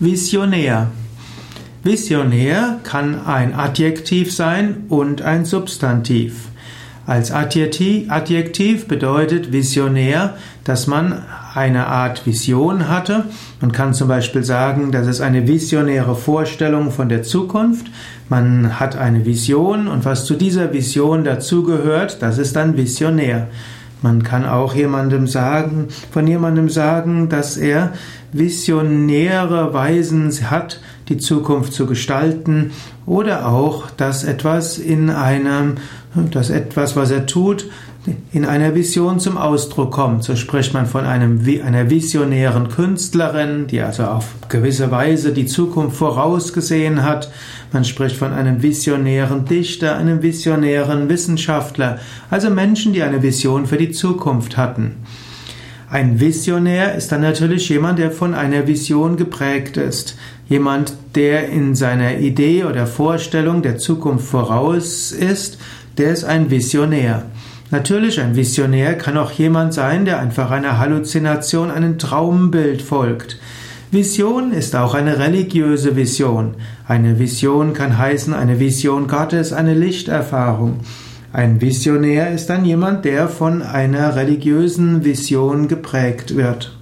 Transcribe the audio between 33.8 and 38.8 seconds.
dass etwas in einem, dass etwas, was er tut, in einer